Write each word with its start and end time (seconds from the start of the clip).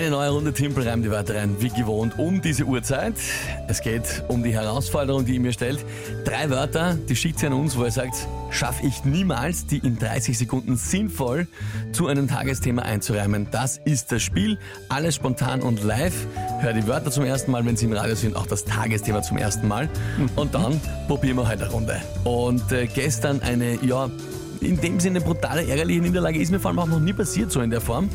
Eine 0.00 0.12
neue 0.12 0.30
Runde 0.30 0.54
Timpel 0.54 0.88
reimt 0.88 1.04
die 1.04 1.10
Wörter 1.10 1.34
rein, 1.34 1.56
wie 1.58 1.68
gewohnt, 1.68 2.18
um 2.18 2.40
diese 2.40 2.64
Uhrzeit. 2.64 3.12
Es 3.68 3.82
geht 3.82 4.24
um 4.28 4.42
die 4.42 4.54
Herausforderung, 4.54 5.26
die 5.26 5.34
ihr 5.34 5.40
mir 5.40 5.52
stellt. 5.52 5.84
Drei 6.24 6.48
Wörter, 6.48 6.94
die 6.94 7.14
schickt 7.14 7.38
sie 7.38 7.48
an 7.48 7.52
uns, 7.52 7.76
wo 7.76 7.84
ihr 7.84 7.90
sagt, 7.90 8.14
schaffe 8.48 8.86
ich 8.86 9.04
niemals, 9.04 9.66
die 9.66 9.76
in 9.76 9.98
30 9.98 10.38
Sekunden 10.38 10.78
sinnvoll 10.78 11.48
zu 11.92 12.06
einem 12.06 12.28
Tagesthema 12.28 12.80
einzureimen. 12.80 13.48
Das 13.50 13.76
ist 13.76 14.10
das 14.10 14.22
Spiel. 14.22 14.58
Alles 14.88 15.16
spontan 15.16 15.60
und 15.60 15.84
live. 15.84 16.26
Hör 16.60 16.72
die 16.72 16.86
Wörter 16.86 17.10
zum 17.10 17.24
ersten 17.24 17.50
Mal, 17.50 17.66
wenn 17.66 17.76
sie 17.76 17.84
im 17.84 17.92
Radio 17.92 18.14
sind, 18.14 18.36
auch 18.36 18.46
das 18.46 18.64
Tagesthema 18.64 19.20
zum 19.20 19.36
ersten 19.36 19.68
Mal. 19.68 19.90
Und 20.34 20.54
dann 20.54 20.80
probieren 21.08 21.36
wir 21.36 21.46
heute 21.46 21.64
eine 21.64 21.72
Runde. 21.72 22.00
Und 22.24 22.72
äh, 22.72 22.86
gestern 22.86 23.42
eine, 23.42 23.74
ja, 23.84 24.08
in 24.60 24.80
dem 24.80 25.00
Sinne 25.00 25.20
brutale, 25.20 25.66
ärgerliche 25.66 26.00
Niederlage 26.00 26.38
ist 26.38 26.50
mir 26.50 26.60
vor 26.60 26.70
allem 26.70 26.78
auch 26.78 26.86
noch 26.86 27.00
nie 27.00 27.12
passiert 27.12 27.50
so 27.50 27.60
in 27.60 27.70
der 27.70 27.80
Form, 27.80 28.08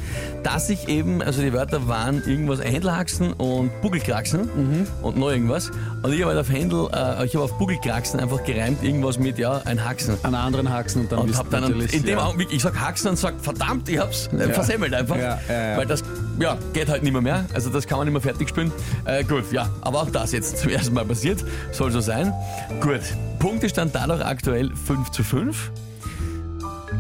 dass 0.44 0.70
ich 0.70 0.88
eben, 0.88 1.22
also 1.22 1.42
die 1.42 1.54
Wörter 1.54 1.88
waren 1.88 2.24
irgendwas 2.28 2.62
Händelhaxen 2.62 3.34
und 3.34 3.72
Buckelkraxen 3.82 4.88
und 5.02 5.18
noch 5.18 5.30
irgendwas. 5.30 5.72
Und 6.04 6.14
ich 6.14 6.22
habe 6.22 6.32
halt 6.36 6.40
auf 6.40 6.52
Händel, 6.52 6.88
äh, 6.94 7.26
ich 7.26 7.36
habe 7.36 7.46
auf 7.46 7.58
Buckelkraxen 7.58 8.20
einfach 8.20 8.44
gereimt 8.44 8.84
irgendwas 8.84 9.20
mit, 9.20 9.38
ja, 9.38 9.62
ein 9.66 9.84
Haxen. 9.84 10.18
An 10.24 10.36
anderen 10.36 10.72
Haxen 10.72 11.04
und 11.04 11.12
dann 11.12 11.20
Und 11.20 11.38
hab 11.38 11.50
dann 11.50 11.64
natürlich, 11.64 11.94
in 11.94 12.04
dem 12.04 12.18
ja. 12.18 12.26
Augenblick, 12.26 12.50
ich 12.52 12.62
sag 12.62 12.80
Haxen 12.80 13.10
und 13.10 13.18
sag, 13.18 13.36
verdammt, 13.42 13.90
ich 13.90 14.00
hab's 14.00 14.28
äh, 14.28 14.50
versemmelt 14.54 14.94
einfach. 14.94 15.18
Ja, 15.18 15.40
ja, 15.48 15.72
ja. 15.72 15.78
Weil 15.78 15.88
das, 15.88 16.04
ja, 16.40 16.58
geht 16.74 16.90
halt 16.90 17.04
nicht 17.04 17.14
mehr 17.14 17.22
mehr. 17.22 17.46
Also 17.54 17.70
das 17.70 17.88
kann 17.88 17.98
man 17.98 18.08
nicht 18.08 18.14
mehr 18.14 18.22
fertig 18.22 18.50
spielen. 18.50 18.72
Äh, 19.06 19.24
gut, 19.24 19.52
ja, 19.52 19.70
aber 19.82 20.02
auch 20.02 20.10
das 20.10 20.32
jetzt 20.32 20.58
zum 20.58 20.70
ersten 20.72 20.94
Mal 20.94 21.06
passiert. 21.06 21.44
Soll 21.72 21.92
so 21.92 22.02
sein. 22.02 22.34
Gut, 22.82 23.02
Punktestand 23.40 23.96
dadurch 23.96 24.24
aktuell 24.24 24.72
5 24.76 25.12
zu 25.12 25.24
5. 25.24 25.72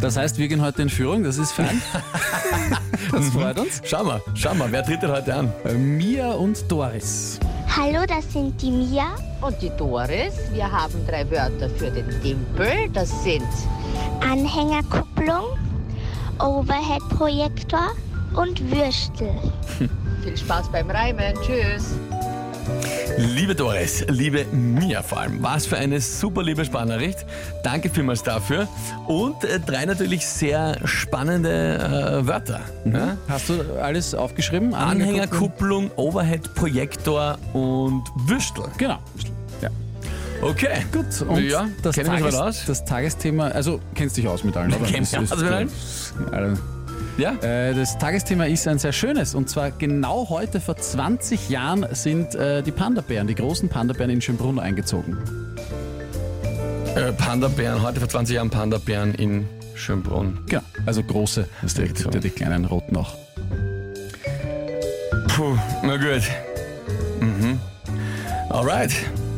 Das 0.01 0.17
heißt, 0.17 0.37
wir 0.37 0.47
gehen 0.47 0.61
heute 0.61 0.81
in 0.81 0.89
Führung, 0.89 1.23
das 1.23 1.37
ist 1.37 1.51
fein. 1.51 1.81
das 3.11 3.29
freut 3.29 3.59
uns. 3.59 3.81
Schau 3.83 4.03
mal, 4.03 4.21
schau 4.33 4.53
mal, 4.53 4.71
wer 4.71 4.83
tritt 4.83 5.01
denn 5.01 5.11
heute 5.11 5.33
an? 5.33 5.53
Äh, 5.63 5.73
Mia 5.73 6.31
und 6.31 6.69
Doris. 6.69 7.39
Hallo, 7.75 8.05
das 8.07 8.31
sind 8.31 8.61
die 8.61 8.71
Mia. 8.71 9.15
Und 9.41 9.61
die 9.61 9.71
Doris, 9.77 10.33
wir 10.53 10.71
haben 10.71 10.93
drei 11.07 11.29
Wörter 11.29 11.69
für 11.69 11.91
den 11.91 12.09
Dimpel. 12.21 12.89
Das 12.93 13.09
sind 13.23 13.43
Anhängerkupplung, 14.21 15.57
Overhead-Projektor 16.39 17.91
und 18.35 18.71
Würstel. 18.71 19.33
viel 20.23 20.37
Spaß 20.37 20.71
beim 20.71 20.89
Reimen. 20.89 21.35
Tschüss. 21.41 21.95
Liebe 23.17 23.55
Doris, 23.55 24.05
liebe 24.09 24.45
Mia 24.45 25.01
vor 25.01 25.19
allem, 25.19 25.41
was 25.41 25.65
für 25.65 25.77
eine 25.77 26.01
super 26.01 26.43
liebe 26.43 26.65
Sprachnachricht. 26.65 27.25
Danke 27.63 27.89
vielmals 27.89 28.23
dafür. 28.23 28.67
Und 29.07 29.43
äh, 29.43 29.59
drei 29.59 29.85
natürlich 29.85 30.25
sehr 30.25 30.77
spannende 30.85 31.77
äh, 31.77 32.27
Wörter. 32.27 32.61
Ja? 32.85 33.17
Hast 33.27 33.49
du 33.49 33.61
alles 33.81 34.13
aufgeschrieben? 34.13 34.73
Anhängerkupplung, 34.73 35.91
Overhead-Projektor 35.95 37.37
und 37.53 38.03
Würstel. 38.15 38.65
Genau. 38.77 38.99
Ja. 39.61 39.69
Okay. 40.41 40.85
Gut, 40.91 41.21
und 41.27 41.43
ja, 41.43 41.67
das, 41.83 41.95
Tages, 41.95 42.65
das 42.65 42.85
Tagesthema, 42.85 43.47
also 43.47 43.79
kennst 43.93 44.17
dich 44.17 44.27
aus 44.27 44.43
mit 44.43 44.57
allen, 44.57 44.73
oder? 44.73 44.85
Kenn 44.85 45.01
mich 45.01 45.11
Das 45.11 45.31
aus 45.31 45.39
mit 45.41 45.51
allen. 45.51 45.69
Also, 46.31 46.61
Ja? 47.17 47.33
Äh, 47.41 47.73
Das 47.73 47.97
Tagesthema 47.97 48.45
ist 48.45 48.67
ein 48.67 48.77
sehr 48.79 48.91
schönes 48.91 49.35
und 49.35 49.49
zwar 49.49 49.71
genau 49.71 50.29
heute 50.29 50.59
vor 50.59 50.75
20 50.75 51.49
Jahren 51.49 51.85
sind 51.91 52.35
äh, 52.35 52.61
die 52.61 52.71
Panda-Bären, 52.71 53.27
die 53.27 53.35
großen 53.35 53.69
Panda-Bären 53.69 54.09
in 54.11 54.21
Schönbrunn 54.21 54.59
eingezogen. 54.59 55.17
Äh, 56.95 57.11
Panda-Bären, 57.13 57.81
heute 57.81 57.99
vor 57.99 58.09
20 58.09 58.35
Jahren 58.35 58.49
Panda-Bären 58.49 59.13
in 59.15 59.47
Schönbrunn. 59.75 60.39
Genau, 60.47 60.61
also 60.85 61.03
große, 61.03 61.47
es 61.63 61.75
gibt 61.75 61.97
so. 61.97 62.09
ja 62.09 62.19
die 62.19 62.29
kleinen 62.29 62.65
roten 62.65 62.95
auch. 62.95 63.13
Puh, 65.27 65.57
na 65.83 65.97
gut. 65.97 66.23
Mhm. 67.19 67.59
Alright. 68.49 68.91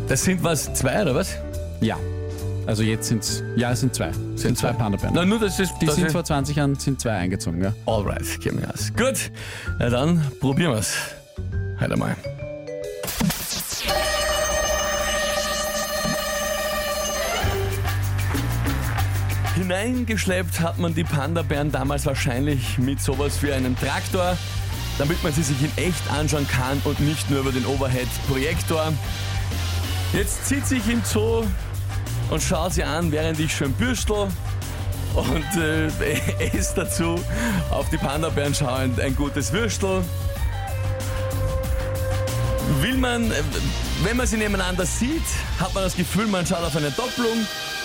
Das 0.07 0.23
sind 0.23 0.43
was, 0.43 0.73
zwei 0.73 1.01
oder 1.01 1.15
was? 1.15 1.35
Ja, 1.81 1.97
also 2.67 2.83
jetzt 2.83 3.07
sind 3.07 3.23
es, 3.23 3.43
ja 3.55 3.71
es 3.71 3.79
sind 3.79 3.95
zwei, 3.95 4.11
es 4.35 4.41
sind 4.41 4.57
zwei 4.57 4.73
Panda-Bären. 4.73 5.15
Na, 5.15 5.25
nur 5.25 5.39
das 5.39 5.57
ist. 5.57 5.73
Die 5.81 5.85
das 5.85 5.95
sind 5.95 6.07
ist 6.07 6.11
vor 6.11 6.25
20 6.25 6.57
Jahren 6.57 6.75
sind 6.75 6.99
zwei 6.99 7.11
eingezogen, 7.11 7.63
ja. 7.63 7.73
Alright, 7.85 8.39
gib 8.41 8.53
mir 8.53 8.67
das. 8.67 8.93
Gut, 8.93 9.31
na 9.79 9.89
dann 9.89 10.21
probieren 10.41 10.73
wir's. 10.73 10.93
Halt 11.79 11.93
einmal. 11.93 12.15
Hineingeschleppt 19.55 20.59
hat 20.59 20.77
man 20.77 20.93
die 20.93 21.05
Panda-Bären 21.05 21.71
damals 21.71 22.05
wahrscheinlich 22.05 22.77
mit 22.77 23.01
sowas 23.01 23.41
wie 23.41 23.53
einem 23.53 23.77
Traktor, 23.77 24.37
damit 24.97 25.23
man 25.23 25.31
sie 25.31 25.43
sich 25.43 25.57
in 25.61 25.71
echt 25.77 26.11
anschauen 26.11 26.47
kann 26.47 26.81
und 26.83 26.99
nicht 26.99 27.29
nur 27.29 27.39
über 27.39 27.51
den 27.53 27.65
Overhead-Projektor. 27.65 28.91
Jetzt 30.13 30.47
zieht 30.47 30.65
sich 30.65 30.87
im 30.89 31.01
Zoo 31.03 31.43
und 32.29 32.41
schaut 32.41 32.73
sie 32.73 32.83
an, 32.83 33.11
während 33.11 33.39
ich 33.39 33.55
schön 33.55 33.71
bürstel 33.73 34.27
und 35.15 35.57
äh, 35.57 35.87
esse 36.53 36.75
dazu 36.75 37.19
auf 37.71 37.89
die 37.89 37.97
Panda-Bären 37.97 38.53
schauend 38.53 38.99
ein 38.99 39.15
gutes 39.15 39.51
Würstel. 39.51 40.03
Will 42.81 42.97
man, 42.97 43.31
äh, 43.31 43.35
wenn 44.03 44.17
man 44.17 44.27
sie 44.27 44.37
nebeneinander 44.37 44.85
sieht, 44.85 45.23
hat 45.59 45.73
man 45.73 45.83
das 45.83 45.95
Gefühl, 45.95 46.27
man 46.27 46.45
schaut 46.45 46.63
auf 46.63 46.75
eine 46.75 46.91
Doppelung. 46.91 47.37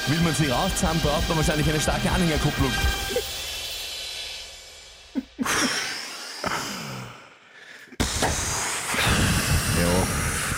Will 0.09 0.21
man 0.21 0.35
sie 0.35 0.49
rauszuhaben, 0.49 1.01
braucht 1.01 1.29
man 1.29 1.39
wahrscheinlich 1.39 1.69
eine 1.69 1.81
starke 1.81 2.11
Anhängerkupplung. 2.11 2.73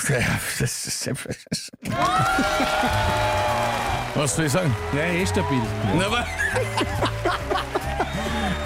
Ja, 0.06 0.38
das 0.58 0.86
ist 0.86 1.08
Was 4.14 4.36
soll 4.36 4.46
ich 4.46 4.52
sagen? 4.52 4.74
Ja, 4.94 5.02
eh 5.04 5.26
stabil. 5.26 5.60
Na, 5.98 6.06
aber. 6.06 6.26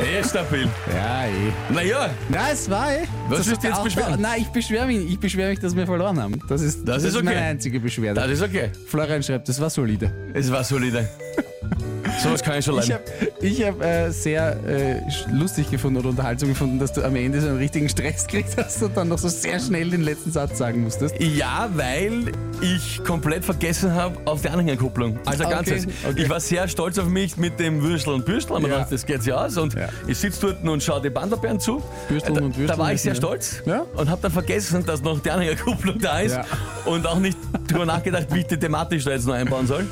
Eh 0.01 0.23
stabil. 0.23 0.69
Ja, 0.95 1.27
eh. 1.27 1.53
Naja, 1.75 2.11
Na, 2.29 2.51
es 2.53 2.71
war 2.71 2.93
eh. 2.93 3.03
Was 3.29 3.39
Das 3.39 3.49
willst 3.49 3.65
du 3.65 3.69
jetzt 3.69 3.83
beschweren? 3.83 4.21
Nein, 4.21 4.43
ich 4.43 4.49
beschwere 4.49 4.87
mich, 4.87 5.11
ich 5.11 5.19
beschwere 5.19 5.51
mich, 5.51 5.59
dass 5.59 5.75
wir 5.75 5.87
verloren 5.87 6.21
haben. 6.23 6.41
Das 6.49 6.61
ist, 6.61 6.87
Das 6.87 7.03
ist 7.03 7.17
okay. 7.17 7.25
meine 7.25 7.41
einzige 7.41 7.81
Beschwerde. 7.81 8.21
das 8.21 8.31
ist 8.31 8.43
okay. 8.43 8.71
Florian 8.87 9.23
schreibt, 9.25 9.49
das 9.49 9.61
war 9.61 9.71
solide. 9.71 10.13
Es 10.35 10.51
war 10.53 10.63
solide. 10.63 11.09
Sowas 12.23 12.43
kann 12.43 12.59
ich 12.59 12.65
schon 12.65 12.79
Ich 12.79 12.89
leiden. 12.89 13.05
habe 13.21 13.47
ich 13.47 13.63
hab, 13.65 13.83
äh, 13.83 14.11
sehr 14.11 14.57
äh, 14.67 15.01
lustig 15.33 15.71
gefunden 15.71 15.99
oder 16.01 16.09
Unterhaltsam 16.09 16.49
gefunden, 16.49 16.79
dass 16.79 16.93
du 16.93 17.03
am 17.05 17.15
Ende 17.17 17.41
so 17.41 17.49
einen 17.49 17.59
richtigen 17.59 17.89
Stress 17.89 18.27
gekriegt 18.27 18.57
hast 18.57 18.83
und 18.83 18.97
dann 18.97 19.09
noch 19.09 19.19
so 19.19 19.29
sehr 19.29 19.61
schnell 19.61 19.91
den 19.91 20.03
letzten 20.03 20.33
Satz 20.33 20.59
sagen 20.59 20.83
musstest. 20.83 21.15
Ja, 21.21 21.69
weil 21.75 22.33
ich 22.61 23.03
komplett 23.05 23.45
vergessen 23.45 23.95
habe 23.95 24.17
auf 24.25 24.43
die 24.43 24.49
Anhängerkupplung. 24.49 25.19
Also 25.25 25.45
Okay, 25.45 25.53
ganzes. 25.55 25.87
okay. 25.87 26.23
Ich 26.23 26.29
war 26.29 26.41
sehr 26.41 26.67
stolz 26.69 26.99
auf 26.99 27.07
mich 27.09 27.37
mit 27.37 27.61
dem 27.61 27.81
Würstel 27.83 28.15
und 28.15 28.25
Bürstel. 28.25 28.57
Aber 28.57 28.69
Ja. 28.69 28.75
gedacht, 28.75 28.93
das 28.93 29.07
geht 29.07 29.25
ja 29.25 29.45
aus. 29.45 29.57
Und 29.57 29.75
Ja. 29.75 29.89
ich 30.07 30.19
sitze 30.19 30.41
dort 30.41 30.65
und 30.67 30.83
schaue 30.83 31.01
die 31.01 31.11
Panda-Bären 31.11 31.61
zu. 31.61 31.83
Bürsteln 32.09 32.35
da, 32.35 32.41
und 32.43 32.49
Würsteln 32.57 32.67
da 32.67 32.79
war 32.79 32.93
ich 32.93 33.01
sehr 33.03 33.15
stolz 33.15 33.63
Ja. 33.65 33.85
und 33.95 34.11
habe 34.11 34.21
dann 34.23 34.33
vergessen, 34.33 34.85
dass 34.85 35.03
noch 35.03 35.21
die 35.21 35.31
Anhängerkupplung 35.31 35.99
da 36.01 36.21
ist. 36.21 36.33
Ja. 36.33 36.45
Und 36.85 37.07
auch 37.07 37.19
nicht 37.21 37.39
drüber 37.69 37.87
nachgedacht, 37.87 38.27
wie 38.33 38.41
ich 38.41 38.47
die 38.47 38.59
thematisch 38.59 39.05
da 39.05 39.13
jetzt 39.13 39.27
noch 39.27 39.35
einbauen 39.35 39.67
soll. 39.69 39.87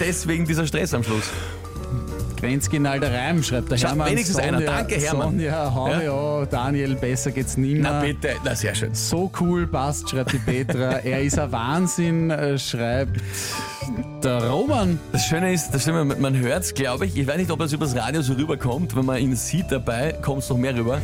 Deswegen 0.00 0.44
dieser 0.46 0.66
Stress 0.66 0.92
am 0.94 1.02
Schluss. 1.04 1.24
Grenzgenalder 2.42 3.14
Reim, 3.14 3.40
schreibt 3.40 3.70
der 3.70 3.76
Schau, 3.76 3.88
Hermann. 3.90 4.10
wenigstens 4.10 4.36
einer. 4.36 4.60
Danke, 4.60 4.96
Hermann. 4.96 5.38
Sonja, 5.38 5.72
hau 5.72 5.88
Ja. 5.88 6.44
Daniel, 6.46 6.96
besser 6.96 7.30
geht's 7.30 7.56
nimmer. 7.56 7.82
Na 7.92 8.00
bitte, 8.00 8.30
na 8.44 8.56
sehr 8.56 8.74
schön. 8.74 8.92
So 8.94 9.30
cool, 9.40 9.68
passt, 9.68 10.10
schreibt 10.10 10.32
die 10.32 10.38
Petra. 10.38 10.90
er 11.04 11.22
ist 11.22 11.38
ein 11.38 11.52
Wahnsinn, 11.52 12.30
äh, 12.32 12.58
schreibt 12.58 13.20
der 14.24 14.48
Roman. 14.48 14.98
Das 15.12 15.24
Schöne 15.26 15.52
ist, 15.52 15.70
das 15.70 15.84
Schöne, 15.84 16.04
man 16.04 16.36
hört 16.36 16.64
es, 16.64 16.74
glaube 16.74 17.06
ich. 17.06 17.16
Ich 17.16 17.26
weiß 17.28 17.36
nicht, 17.36 17.50
ob 17.52 17.60
das 17.60 17.72
übers 17.72 17.94
Radio 17.94 18.22
so 18.22 18.32
rüberkommt. 18.32 18.96
Wenn 18.96 19.04
man 19.04 19.18
ihn 19.18 19.36
sieht 19.36 19.70
dabei, 19.70 20.12
kommt 20.20 20.42
es 20.42 20.48
noch 20.50 20.56
mehr 20.58 20.74
rüber. 20.74 21.00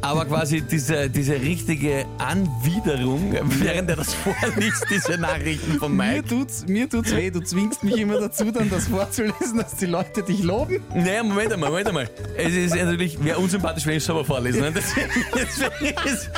Aber 0.00 0.24
quasi 0.24 0.62
diese, 0.62 1.10
diese 1.10 1.34
richtige 1.34 2.06
Anwiderung, 2.20 3.34
während 3.60 3.90
er 3.90 3.96
das 3.96 4.14
vorliest, 4.24 4.86
diese 4.90 5.18
Nachrichten 5.18 5.78
von 5.78 5.96
Mir 5.96 6.04
Mike. 6.16 6.28
tut's, 6.28 6.64
mir 6.66 6.88
tut's 6.88 7.14
weh, 7.14 7.30
du 7.30 7.40
zwingst 7.40 7.82
mich 7.82 7.96
immer 7.98 8.20
dazu, 8.20 8.50
dann 8.50 8.68
das 8.70 8.88
vorzulesen, 8.88 9.58
dass 9.58 9.76
die 9.76 9.86
Leute 9.86 10.22
dich 10.22 10.42
loben. 10.42 10.80
Naja, 10.94 11.22
Moment 11.22 11.52
einmal, 11.52 11.70
Moment 11.70 11.88
einmal. 11.88 12.10
Es 12.36 12.52
ist 12.54 12.74
natürlich, 12.74 13.22
wäre 13.24 13.38
unsympathisch, 13.38 13.86
wenn 13.86 13.92
ich 13.94 13.98
es 13.98 14.06
selber 14.06 14.24
vorlesen. 14.24 14.60
Ne? 14.60 14.72
Deswegen, 14.72 15.10
deswegen 15.34 15.96
ist- 16.08 16.30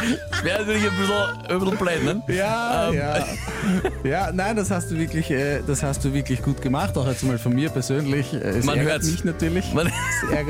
wäre 0.44 0.60
natürlich 0.60 0.84
ein 0.84 0.96
bisschen, 0.98 1.48
ein 1.48 1.58
bisschen 1.60 1.78
blöd. 1.78 2.04
Ne? 2.04 2.34
Ja, 2.34 2.88
Ähm. 2.88 2.94
ja. 2.94 3.26
Ja, 4.04 4.32
nein, 4.32 4.56
das 4.56 4.70
hast 4.70 4.90
du 4.90 4.96
wirklich, 4.98 5.30
äh, 5.30 5.60
das 5.66 5.82
hast 5.82 6.04
du 6.04 6.12
wirklich 6.12 6.42
gut 6.42 6.60
gemacht, 6.62 6.96
auch 6.96 7.06
jetzt 7.06 7.22
mal 7.24 7.38
von 7.38 7.54
mir 7.54 7.70
persönlich. 7.70 8.32
Äh, 8.34 8.38
Es 8.38 8.64
Man 8.64 8.78
hört's. 8.80 9.10
mich 9.10 9.24
natürlich. 9.24 9.72
Man- 9.74 9.90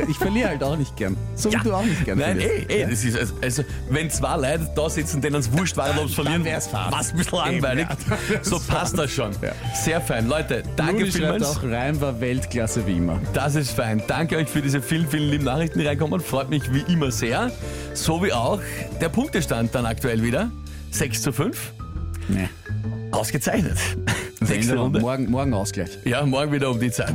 ich 0.08 0.16
verliere 0.18 0.48
halt 0.50 0.62
auch 0.62 0.76
nicht 0.76 0.96
gern. 0.96 1.16
So 1.34 1.52
wie 1.52 1.56
du 1.56 1.72
auch 1.74 1.84
nicht 1.84 2.04
gern 2.04 2.18
Nein, 2.18 2.38
verlierst. 2.40 2.70
eh, 2.70 2.82
eh. 2.82 2.86
Das 2.90 3.04
ist, 3.04 3.18
also, 3.18 3.34
also, 3.42 3.64
wenn 3.90 4.10
zwei 4.10 4.36
Leute 4.36 4.70
da 4.74 4.88
sitzen, 4.90 5.21
denen 5.22 5.36
es 5.36 5.52
wurscht 5.52 5.76
war, 5.76 5.90
ob 5.98 6.08
sie 6.08 6.14
verlieren. 6.14 6.44
fad. 6.44 6.92
Was 6.92 7.10
ein 7.10 7.16
bisschen 7.18 7.38
langweilig. 7.38 7.86
ja, 7.88 7.96
dann 8.08 8.18
wär's 8.28 8.48
so 8.48 8.60
passt 8.60 8.98
das 8.98 9.10
schon. 9.10 9.32
Ja. 9.42 9.52
Sehr 9.74 10.00
fein. 10.00 10.28
Leute, 10.28 10.62
danke 10.76 11.00
Ludi 11.04 11.12
vielmals. 11.12 11.44
auch, 11.44 11.62
Reim 11.62 12.00
war 12.00 12.20
Weltklasse 12.20 12.86
wie 12.86 12.96
immer. 12.96 13.20
Das 13.32 13.54
ist 13.54 13.72
fein. 13.72 14.02
Danke 14.06 14.36
euch 14.36 14.48
für 14.48 14.62
diese 14.62 14.82
vielen, 14.82 15.08
vielen 15.08 15.30
lieben 15.30 15.44
Nachrichten, 15.44 15.78
die 15.78 15.86
reinkommen. 15.86 16.20
Freut 16.20 16.50
mich 16.50 16.72
wie 16.72 16.84
immer 16.92 17.10
sehr. 17.10 17.50
So 17.94 18.22
wie 18.22 18.32
auch 18.32 18.60
der 19.00 19.08
Punktestand 19.08 19.74
dann 19.74 19.86
aktuell 19.86 20.22
wieder. 20.22 20.50
6 20.90 21.22
zu 21.22 21.32
5. 21.32 21.72
Nee. 22.28 22.48
Ausgezeichnet. 23.10 23.78
Nächste. 24.40 24.76
Runde. 24.76 25.00
Morgen, 25.00 25.30
morgen 25.30 25.54
Ausgleich. 25.54 25.98
Ja, 26.04 26.24
morgen 26.24 26.52
wieder 26.52 26.70
um 26.70 26.80
die 26.80 26.90
Zeit. 26.90 27.14